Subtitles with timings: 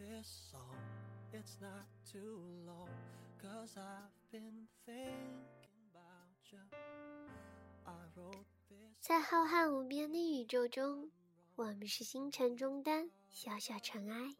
[0.00, 0.80] this song.
[1.32, 2.88] It's not too long,
[3.38, 6.58] cause I've been thinking about you.
[7.86, 8.96] I wrote this.
[9.00, 11.10] 在浩瀚无边的宇宙中，
[11.54, 14.34] 我们是星辰中的小小尘埃。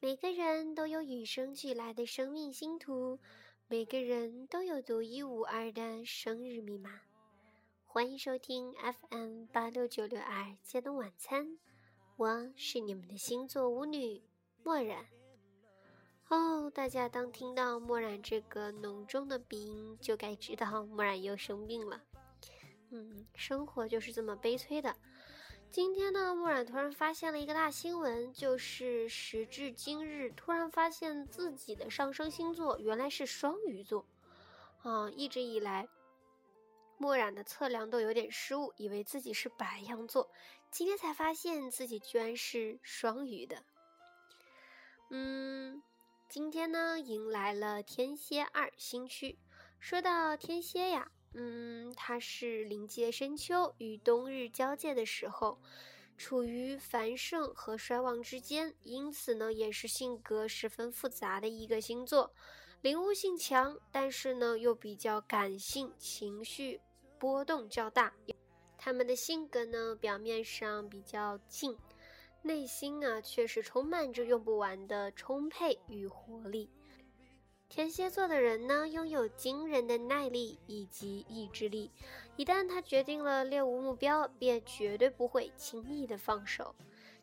[0.00, 3.18] 每个人都有与生俱来的生命星图，
[3.66, 7.00] 每个人都有独一无二的生日密码。
[7.84, 11.58] 欢迎收听 FM 八六九六二接东晚餐，
[12.16, 14.22] 我是你们的星座舞女
[14.62, 15.04] 墨染。
[16.28, 22.02] 哦，大家当听到墨染这个浓重的鼻音，就该知道墨染又生病了。
[22.90, 24.94] 嗯，生活就是这么悲催的。
[25.70, 34.06] 今天呢，墨染突然发现了一个大新闻，就是时至今日，突然发现自己的上升星座原来是双鱼座。
[34.82, 35.88] 啊，一直以来，
[36.98, 40.30] 墨染的测量都有点失误，以为自己是白羊座，
[40.70, 43.62] 今天才发现自己居然是双鱼的。
[45.10, 45.82] 嗯。
[46.28, 49.38] 今天呢，迎来了天蝎二星区。
[49.80, 55.58] 说到天蝎呀，嗯，它是临界深秋与冬日交界的时候，
[56.18, 62.30] 处于繁盛和衰亡之间，因此呢，也是性格十分复杂的一个星座，
[62.82, 66.78] 灵悟性强，但是呢，又比较感性，情绪
[67.18, 68.12] 波动较大。
[68.76, 71.74] 他们的性格呢，表面上比较静。
[72.42, 76.70] 内心啊，却是充满着用不完的充沛与活力。
[77.68, 81.90] 天蝎座的人呢，拥有惊人的耐力以及意志力。
[82.36, 86.74] 一旦他决定了猎物目标，便绝对不会轻易的放手。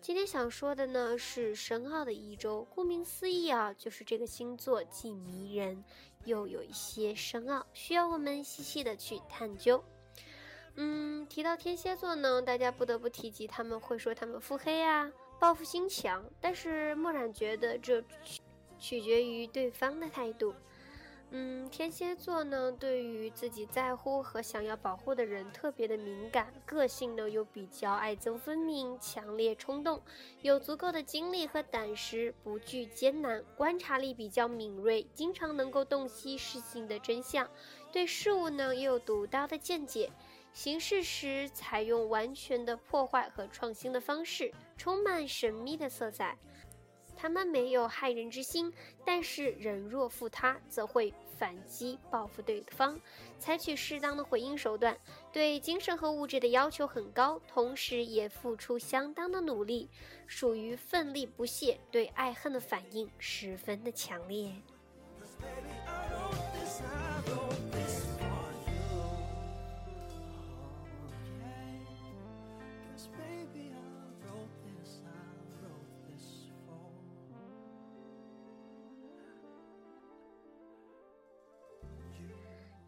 [0.00, 2.64] 今天想说的呢，是深奥的一周。
[2.72, 5.82] 顾名思义啊，就是这个星座既迷人，
[6.24, 9.82] 又有一些深奥，需要我们细细的去探究。
[10.80, 16.24] 嗯，提到天蝎座呢，大家不得不提及他们会说他们腹黑啊，报复心强。
[16.40, 18.40] 但是墨染觉得这取
[18.78, 20.54] 取决于对方的态度。
[21.30, 30.00] 嗯，天蝎座呢，对于自己在乎和想要保护的人特别的敏感，个性呢又比较爱憎分明、强烈冲动，
[30.42, 37.50] 有足够的精力和胆识，不惧艰难，观察力比较敏锐，经常能够洞悉事情的真相，
[37.92, 40.10] 对事物呢也有独到的见解。
[40.58, 46.36] 行事时采用完全的破坏和创新的方式，充满神秘的色彩。
[47.16, 48.72] 他们没有害人之心，
[49.04, 53.00] 但是人若负他，则会反击报复对方，
[53.38, 54.98] 采取适当的回应手段。
[55.32, 59.88] 对精神和物质的要求很高，同时也付出相当的努力，
[60.26, 61.78] 属于奋力不懈。
[61.92, 64.50] 对爱恨的反应十分的强烈。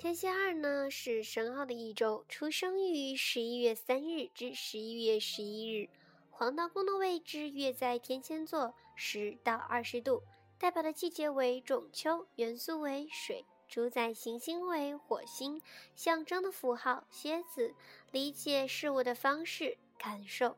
[0.00, 5.90] 天蝎二呢是生奥的一周，出生于十一月三日至十一月十一日，
[6.30, 10.22] 黄道宫的位置月在天蝎座十到二十度，
[10.58, 15.60] 代表的季节为仲秋，元素为水，主宰行星为火星，
[15.94, 17.74] 象征的符号蝎子，
[18.10, 20.56] 理解事物的方式感受。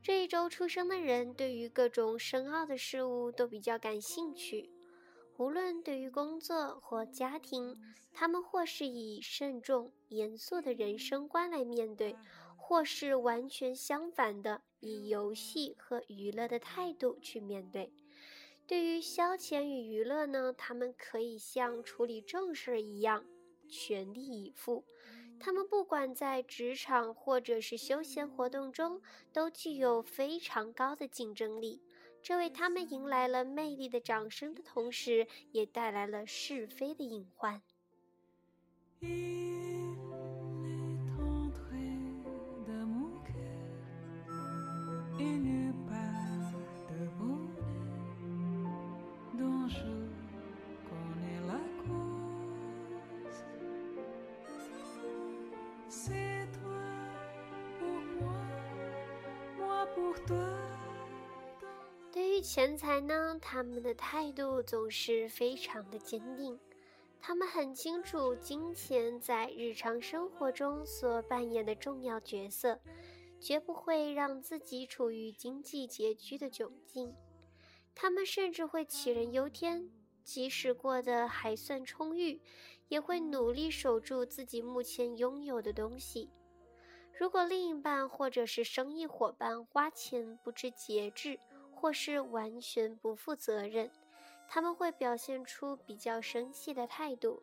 [0.00, 4.70] 这一周出生的人对于各种深奥的事物都比较感兴趣。
[5.38, 7.78] 无论对于工作或家庭，
[8.12, 12.16] 他们或是以慎重、严肃的人生观来面对，
[12.56, 17.92] 或是完全相反的，以游戏和娱乐的态度去面对。
[18.66, 23.24] 对于消遣与娱乐呢，他们可以像处理正事一样。
[23.68, 24.84] 全力以赴，
[25.38, 29.00] 他们不管在职场或者是休闲活动中，
[29.32, 31.80] 都具有非常高的竞争力。
[32.28, 37.62] 这为他们迎来了魅力的掌声的同时，也带来了是非的隐患。
[62.50, 66.58] 钱财呢，他们的态度总是非常的坚定。
[67.20, 72.80] 他们很清楚金钱在日常生活中所扮演的重要角色，
[73.38, 77.14] 绝不会让自己处于经济拮据的窘境。
[77.94, 79.90] 他们甚至会杞人忧天，
[80.24, 82.40] 即使过得还算充裕，
[82.88, 86.30] 也会努力守住自己目前拥有的东西。
[87.12, 91.38] 如果另一半或者是生意伙伴花钱不知节制，
[91.78, 93.88] 或是完全不负责任，
[94.48, 97.40] 他们会表现出比较生气的态度。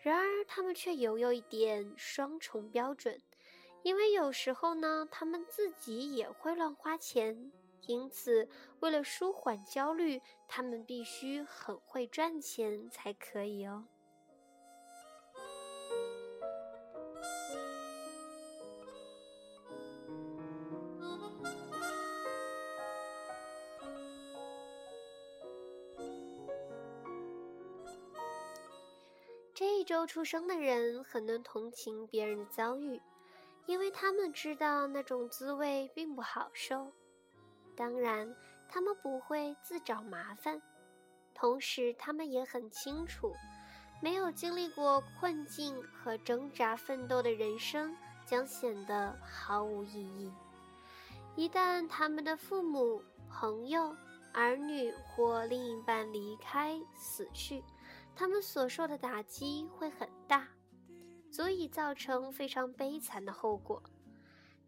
[0.00, 3.20] 然而，他们却有有一点双重标准，
[3.84, 7.52] 因为有时候呢，他们自己也会乱花钱，
[7.86, 8.48] 因此
[8.80, 13.84] 为了舒缓焦虑，他们必须很会赚钱才可以哦。
[29.90, 33.02] 周出生的人很能同情别人的遭遇，
[33.66, 36.92] 因为他们知道那种滋味并不好受。
[37.74, 38.32] 当然，
[38.68, 40.62] 他们不会自找麻烦，
[41.34, 43.34] 同时他们也很清楚，
[44.00, 47.92] 没有经历过困境和挣扎奋斗的人生
[48.24, 50.32] 将显得毫无意义。
[51.34, 53.92] 一旦他们的父母、朋友、
[54.32, 57.60] 儿女或另一半离开、死去，
[58.20, 60.46] 他们所受的打击会很大，
[61.30, 63.82] 足以造成非常悲惨的后果。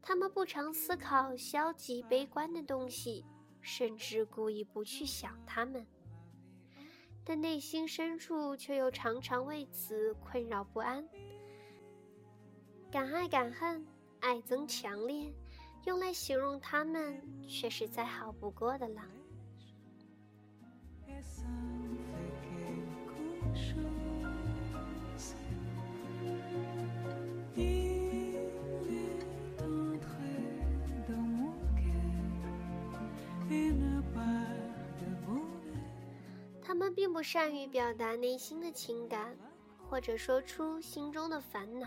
[0.00, 3.26] 他们不常思考消极悲观的东西，
[3.60, 5.86] 甚至故意不去想他们，
[7.26, 11.06] 但内心深处却又常常为此困扰不安。
[12.90, 13.86] 敢爱敢恨，
[14.20, 15.30] 爱憎强烈，
[15.84, 19.02] 用来形容他们却是再好不过的了。
[36.64, 39.36] 他们并不善于表达内心的情感，
[39.88, 41.86] 或者说出心中的烦恼。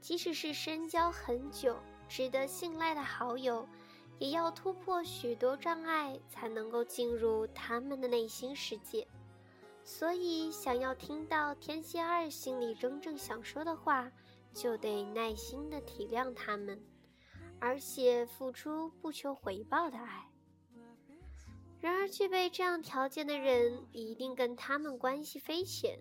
[0.00, 1.76] 即使是深交很久、
[2.06, 3.66] 值得信赖的好友，
[4.18, 9.06] 也要突破许多障碍才能够进入他们的内心世界。
[9.92, 14.10] 所以，想要听到天蝎二心里真正想说的话，
[14.54, 16.80] 就得耐心的体谅他们，
[17.58, 20.30] 而且付出不求回报的爱。
[21.80, 25.98] 然而，具备这样条件的人一定跟他们关系匪浅，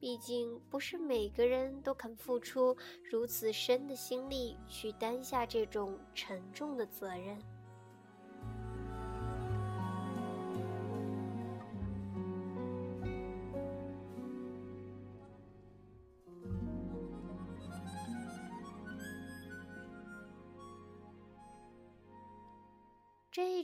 [0.00, 2.74] 毕竟不是每个人都肯付出
[3.04, 7.38] 如此深的心力去担下这种沉重的责任。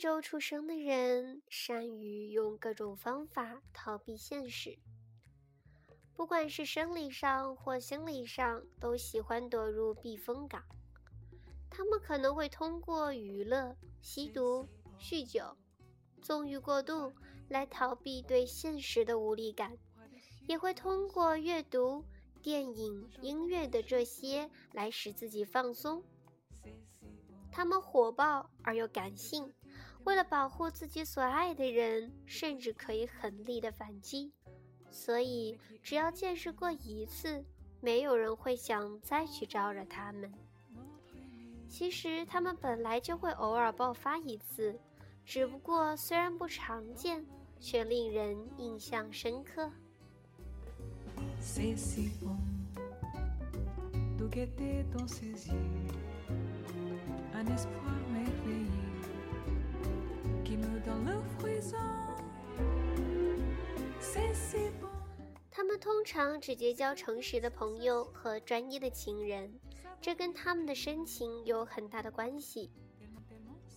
[0.02, 4.76] 周出生的人善于用各种方法逃避现实，
[6.16, 10.64] 不管是生理上或心理上，都喜欢躲入避风港。
[11.70, 14.66] 他们可能会通过娱乐、吸毒、
[14.99, 15.56] 酗酒、
[16.20, 17.12] 纵欲过度
[17.48, 19.78] 来逃避对现实的无力感，
[20.48, 22.05] 也会通过阅读、
[22.43, 26.02] 电影、音乐的这些来使自己放松。
[27.52, 29.55] 他们火爆而又感性。
[30.04, 34.32] 为了保护自己所爱的人，甚至可以狠厉的反击，
[34.90, 37.44] 所以只要见识过一次，
[37.81, 40.32] 没有人会想再去招惹他们。
[41.69, 44.79] 其实他们本来就会偶尔爆发一次，
[45.24, 47.24] 只不过虽然不常见，
[47.58, 49.70] 却令人印象深刻。
[65.72, 69.58] 他们通常只结交诚实的朋友和专一的情人，
[70.02, 72.70] 这跟他们的深情有很大的关系。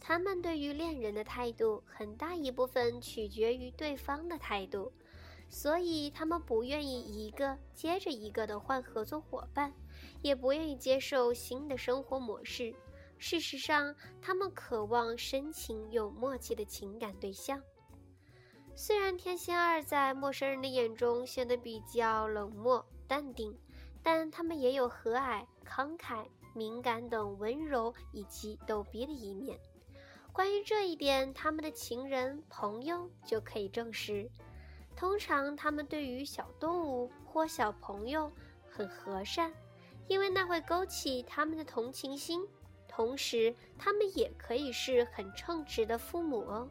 [0.01, 4.91] 他们对于恋人的态度，很大一部分取决于对方的态度，
[5.47, 9.73] 所以他们不愿意一个接着一个的换合作伙伴，
[10.21, 12.75] 也不愿意接受新的生活模式。
[13.17, 17.63] 事实上，他们渴望深情有默契的情感对象。
[18.77, 23.58] 虽然天蝎二在陌生人的眼中显得比较冷漠淡定，
[24.03, 29.58] 但他们也有和蔼、慷慨、敏感等温柔以及逗逼的一面。
[30.34, 34.29] 关于这一点，他们的情人朋友就可以证实。
[34.94, 38.29] 通常，他们对于小动物或小朋友
[38.70, 39.53] 很和善，
[40.10, 42.46] 因为那会勾起他们的同情心。
[42.89, 46.70] 同时，他们也可以是很称职的父母哦。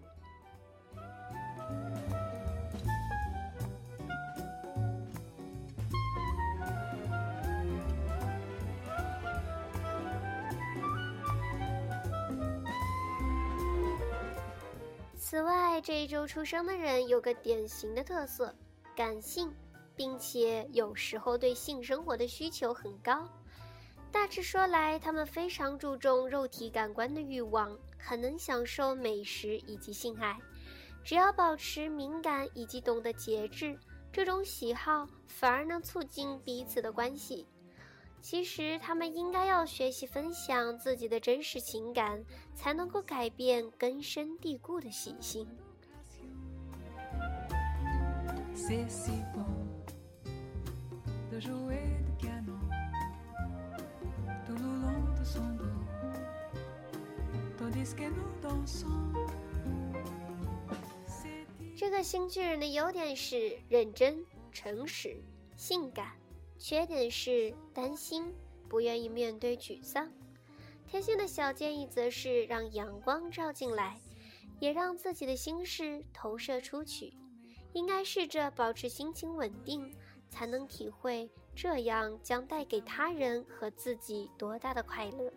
[15.34, 18.54] 此外，这一周出生的人有个典型的特色：
[18.94, 19.52] 感性，
[19.96, 23.28] 并且有时候对性生活的需求很高。
[24.12, 30.38] 大致说来，他们非常注重肉体感官的欲望，很能享受美食以及性爱。
[31.02, 33.76] 只要保持敏感以及懂得节制，
[34.12, 37.44] 这种喜好反而能促进彼此的关系。
[38.24, 45.46] 其实，他们应该要学习分享自己的真实情感，才能够改变根深蒂固的习性。
[61.76, 65.22] 这个新巨人的优点是认真、诚实、
[65.56, 66.23] 性感。
[66.58, 68.34] 缺点是担心，
[68.68, 70.10] 不愿意面对沮丧。
[70.86, 74.00] 贴心的小建议则是让阳光照进来，
[74.60, 77.12] 也让自己的心事投射出去。
[77.72, 79.92] 应该试着保持心情稳定，
[80.30, 85.32] 才能体会这样将带给他人和自己多大的快乐。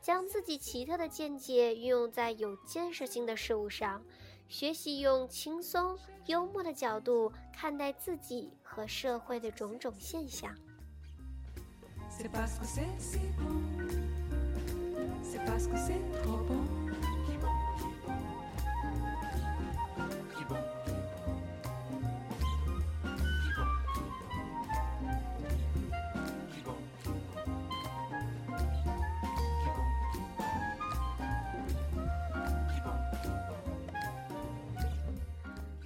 [0.00, 4.04] 将自己奇特的见解运用在有建设性的事物上。
[4.48, 10.54] 学习用轻松、幽默的角度看待自己和社会的种种现象。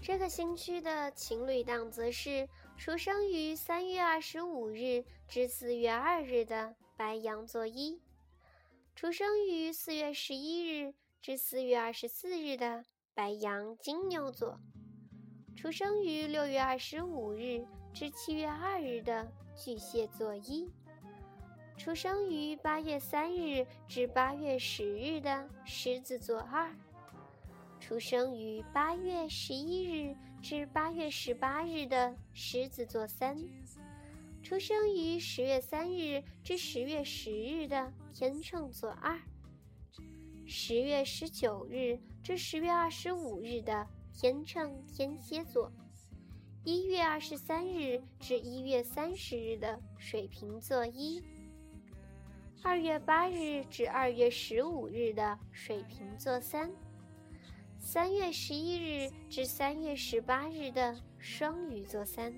[0.02, 8.00] 这个星区的情侣档则是出生于三月二十五日至四月二日的白羊座一，
[8.97, 14.59] 出生于四月十一日至四月二十四日的白羊金牛座，
[15.54, 20.68] 出生于六月二十五日至七月二日的巨蟹座一，
[21.78, 26.75] 出生于八月三日至八月十日的狮子座二。
[27.92, 33.37] 出生于八月十一日至八月十八日的狮子座三，
[34.42, 39.20] 出生于十月三日至十月十日的天秤座二，
[40.46, 45.70] 十月十九日至十月二十五日的天秤天蝎座，
[46.64, 51.22] 一月二十三日至一月三十日的水瓶座一，
[52.62, 56.70] 二月八日至二月十五日的水瓶座三。
[57.84, 62.32] 三月十一日至三月十八日的双鱼座三。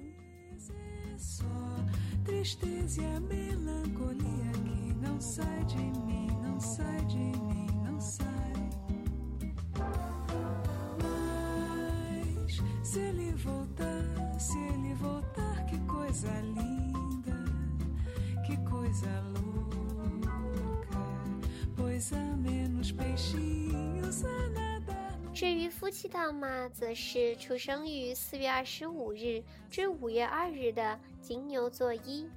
[25.35, 32.31] 至于夫妻档嘛，则是出生于四月二十五日至五月二日的金牛座一，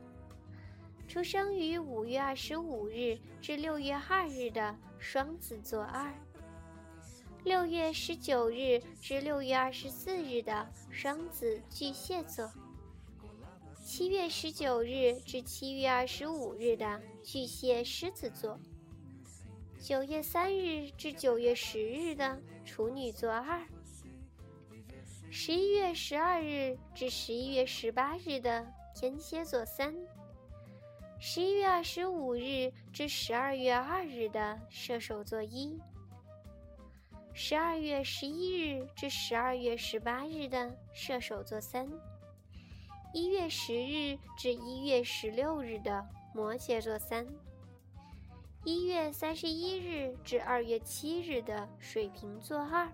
[1.07, 6.11] 出生于五月二十五日至六月二日的双子座二，
[7.43, 12.51] 六月十九日至六月二十四日的双子巨蟹座，
[13.85, 18.59] 七月十九日至七月二十五日的巨蟹狮子座。
[19.79, 23.65] 九月三日至九月十日的处女座二，
[25.31, 29.95] 十一月十二日至十一月十八日的天蝎座三，
[31.17, 35.79] 十一月二十五日至十二月二日的射手座一，
[37.33, 41.89] 十二月十一日至十二月十八日的射手座三，
[43.13, 46.05] 一月十日至一月十六日的
[46.35, 47.25] 摩羯座三。
[48.67, 52.91] 一月三十一日至二月七日的水瓶座二，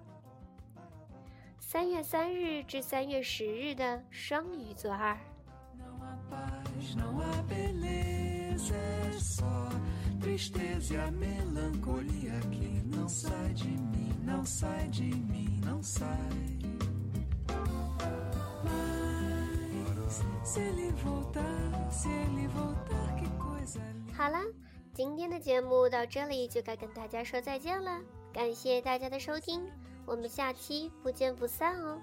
[1.57, 5.17] 三月三日至三月十日的双鱼座二。
[24.15, 24.39] 好了。
[24.93, 27.99] 今天的节目到这里就该跟大家说再见了，
[28.31, 29.67] 感谢大家的收听，
[30.05, 31.99] 我们下期不见不散哦。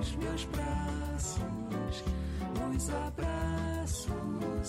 [0.00, 2.02] nos meus braços,
[2.74, 4.08] os abraços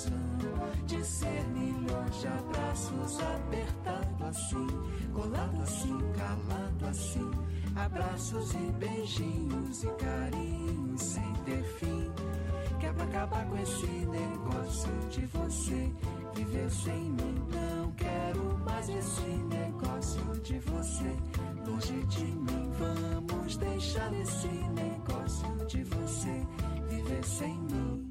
[0.08, 4.01] hão de ser milhões de abraços apertado
[4.32, 4.68] assim,
[5.14, 7.32] colado assim, calado assim,
[7.76, 12.10] abraços e beijinhos e carinhos sem ter fim.
[12.80, 15.92] Quer pra acabar com esse negócio de você
[16.34, 17.48] viver sem mim?
[17.54, 21.16] Não quero mais esse negócio de você
[21.68, 22.72] longe de mim.
[22.80, 26.48] Vamos deixar esse negócio de você
[26.90, 28.11] viver sem mim.